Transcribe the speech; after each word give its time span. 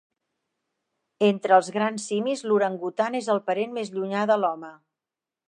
Entre 1.27 1.53
els 1.57 1.69
grans 1.75 2.07
simis 2.13 2.43
l'orangutan 2.53 3.19
és 3.21 3.29
el 3.35 3.43
parent 3.51 3.77
més 3.79 3.93
llunyà 3.99 4.27
de 4.35 4.41
l'home. 4.43 4.75